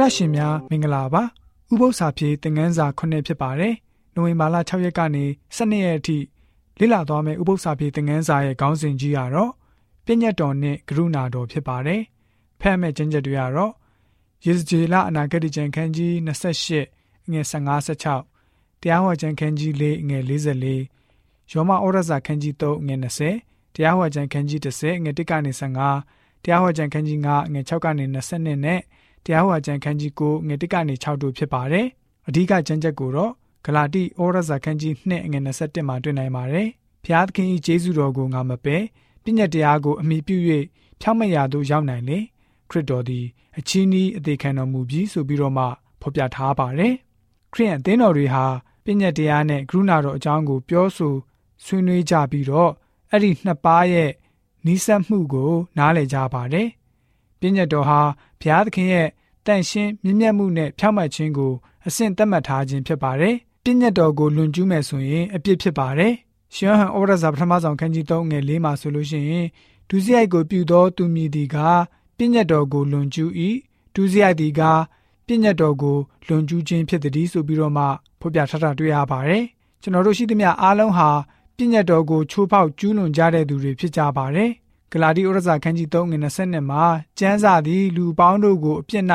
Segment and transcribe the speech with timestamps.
[0.00, 1.22] တော်တာရှင်များမင်္ဂလာပါ
[1.72, 3.74] ဥပု္ပ္ပစာပြေသင်ခန်းစာ9ဖြစ်ပါတယ်
[4.14, 5.24] နိုဝင်ဘာလ6ရက်ကနေ
[5.56, 6.18] 12ရက်အထိ
[6.78, 9.52] လေ့လာသွားမယ့်ဥပု္ပ္ပစာပြေသင်ခန်းစာရဲ့ခေါင်းစဉ်ကြီးကတော့
[10.04, 12.02] ပြည့်ညတ်တော်နဲ့ကရုဏာတော်ဖြစ်ပါတယ်
[12.60, 13.72] ဖတ်မဲ့ကျမ်းချက်တွေကတော့
[14.46, 16.12] ယေဇကျေလအနာဂတိကျမ်းခန်းကြီး
[16.76, 20.20] 28ငွေ15 16တရားဟောကျမ်းခန်းကြီး4ငွေ
[20.88, 22.96] 44ယောမဩရစာခန်းကြီး3ငွေ
[23.34, 28.80] 20တရားဟောကျမ်းခန်းကြီး30ငွေ1ကနေ15တရားဟောကျမ်းခန်းကြီး9ငွေ6ကနေ22နဲ့
[29.24, 31.86] တရားဟောကျမ်းခန်းကြီး9ငွေ1ကနေ6တို့ဖြစ်ပါတယ်။
[32.28, 33.32] အဓိကကျမ်းချက်ကိုတော့
[33.64, 36.68] ဂလာတိဩရစာခန်းကြီး2ငွေ21မှာတွေ့နိုင်ပါတယ်။
[37.04, 38.82] ဖျားသခင်၏ကျေးဇူးတော်ကိုငါမပယ်
[39.22, 40.36] ပြည့်ညတ်တရားကိုအမိပြု၍
[41.00, 42.18] ဖြောင့်မတ်ရာသို့ရောက်နိုင်လေ
[42.70, 43.26] ခရစ်တော်သည်
[43.58, 45.64] အချင်းဤအသေးခံတော်မူပြီးဆိုပြီးတော့မှ
[46.00, 46.94] ဖော်ပြထားပါတယ်။
[47.52, 48.44] ခရစ်ယာန်အသင်းတော်တွေဟာ
[48.84, 51.14] ပြည့်ညတ်တရားနဲ့ကရုဏာတော်အကြောင်းကိုပြောဆို
[51.64, 52.70] ဆွေးနွေးကြပြီးတော့
[53.10, 54.10] အဲ့ဒီနှစ်ပါးရဲ့
[54.66, 56.68] နီးစပ်မှုကို နားလည်ကြပါတယ်။
[57.40, 58.00] ပြည့်ညတ်တော်ဟာ
[58.40, 59.08] ဘုရားသခင်ရဲ့
[59.46, 61.52] တန်ရှင်းမြင့်မြတ်မှုနဲ့ဖြောင့်မတ်ခြင်းကို
[61.86, 66.12] အဆင့်သတ်မှတ်ထားခြင်းဖြစ်ပါတယ်။ပြည့်ညတ်တော်ကိုလွန်ကျူးမယ်ဆိုရင်အပြစ်ဖြစ်ပါတယ်။
[66.54, 69.46] ရှမ်းဟန်ဩရဇာပထမဆုံးခန်းကြီး3ငယ်၄မှာဆိုလို့ရှိရင်
[69.88, 71.56] ဒုစရိုက်ကိုပြုသောသူမည်ဒီက
[72.16, 73.30] ပြည့်ညတ်တော်ကိုလွန်ကျူး၏
[73.94, 74.60] ဒုစရိုက်ဒီက
[75.26, 77.84] ပြည့်ညတ်တော်ကိုလွန်ကျူးခြင်းဖြစ်သည်ဆိုပြီးတော့မှ
[78.20, 79.44] ဖော်ပြထားတာတွေ့ရပါတယ်။
[79.82, 81.08] ကျွန်တော်တို့ရှိသမျှအားလုံးဟာ
[81.56, 84.50] ပြည့်ညတ်တော်ကိုချိုးဖောက်ကျူးလွန်ကြတဲ့သူတွေဖြစ်ကြပါတယ်။
[84.92, 86.84] ဂလာတိဩရစာခန်းကြီး3ငွေ20မှာ
[87.18, 89.04] ကျမ်းစာသည်လူပေါင်းတို့ကိုအပြစ်၌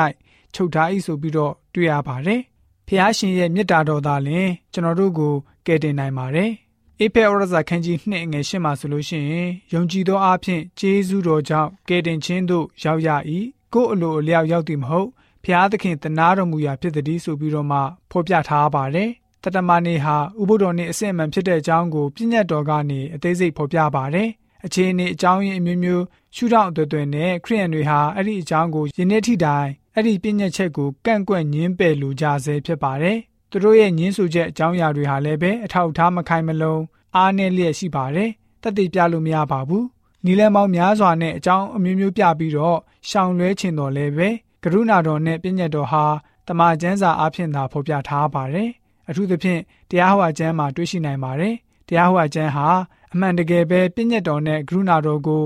[0.54, 2.40] ချုပ်ထား၏ဆိုပြီးတော့တွေ့ရပါတယ်။
[2.86, 5.34] ဖျားရှင်ရဲ့မေတ္တာတော်သာလျှင်ကျွန်တော်တို့ကို
[5.66, 6.50] ကယ်တင်နိုင်ပါတယ်။
[7.00, 13.08] အေဖဲဩရစာခန်းကြီး2ငွေ8မှာဆိုလို့ရှိရင်ယုံကြည်သောအဖြစ်ဂျေဇုတော်ကြောင့်ကယ်တင်ခြင်းသို့ရောက်ရ၏။
[13.74, 15.08] ကိုယ်အလိုအလျောက်ရောက်သည်မဟုတ်
[15.44, 17.78] ဖျားသခင်တနာတော်မူရာဖြစ်သည်ဆိုပြီးတော့မှ
[18.10, 19.10] ဖော်ပြထားပါတယ်။
[19.42, 24.30] တတမနေဟာဥပုဒ္ဒောနေ့အစစ်အမှန်ဖြစ်တဲ့အကြောင်းကိုပြည့်ညတ်တော်ကနေအသေးစိတ်ဖော်ပြပါတယ်။
[24.64, 26.04] အခြေအနေအကြောင်းရင်းအမျိုးမျိုး
[26.34, 33.18] ရှုထောင့်အသွယ်သွယ်နဲ့ခရိယန်တွေဟာအဲ့ဒီအကြောင်းကိုယနေ့ထိတိုင်အဲ့ဒီပြည့်ညတ်ချက်ကိုကန့်ကွက်ညင်းပယ်လိုကြဆဲဖြစ်ပါတယ်။
[33.50, 36.76] သူတို့ရဲ့ညင်းဆိုချက်အကြောင်းအရာတွေဟာလည်းပဲအထောက်အထားမခိုင်မလုံ
[37.16, 38.30] အားနည်းလျက်ရှိပါတယ်။
[38.62, 39.84] တသက်ပြလို့မရပါဘူး။
[40.24, 42.78] နီလန်ပေါင်းများစွာနဲ့အကြောင်းအမျိုးမျိုးပြပြီးတော့
[43.08, 44.28] ရှောင်လွဲချင်တော်လဲပဲ
[44.62, 46.04] ကရုဏာတော်နဲ့ပြည့်ညတ်တော်ဟာ
[46.48, 48.70] တမန်ကျမ်းစာအဖြစ်သာဖော်ပြထားပါတယ်။
[49.08, 51.54] အထူးသဖြင့်တရားဟောကျမ်းမှာတွေ့ရှိနိုင်ပါတယ်။
[51.88, 52.68] တရားဟောကျမ်းဟာ
[53.16, 55.42] အမှန်တကယ်ပဲပြည့်ညတ်တော်နဲ့ကရုဏာတော်ကို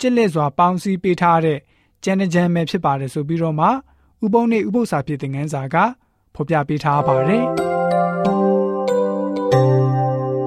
[0.00, 1.58] ကြစ်လက်စွာပေါင်းစည်းပေးထားတဲ့
[2.04, 3.66] ကျမ်းကျမ်းပဲဖြစ်ပါတယ်ဆိုပြီးတော့မှ
[4.24, 5.76] ဥပုံနဲ့ဥပု္ပ္ပစာဖြစ်တဲ့ငန်းစာက
[6.34, 7.44] ဖော်ပြပေးထားပါတယ်။